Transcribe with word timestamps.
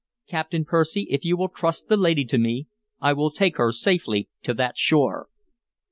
Captain 0.27 0.65
Percy, 0.65 1.05
if 1.11 1.23
you 1.23 1.37
will 1.37 1.47
trust 1.47 1.87
the 1.87 1.95
lady 1.95 2.25
to 2.25 2.39
me, 2.39 2.65
I 2.99 3.13
will 3.13 3.29
take 3.29 3.57
her 3.57 3.71
safely 3.71 4.29
to 4.41 4.55
that 4.55 4.75
shore." 4.75 5.27